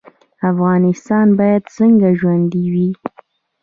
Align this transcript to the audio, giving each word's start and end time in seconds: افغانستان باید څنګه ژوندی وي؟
افغانستان 0.51 1.27
باید 1.39 1.63
څنګه 1.77 2.07
ژوندی 2.19 2.65
وي؟ 2.73 2.89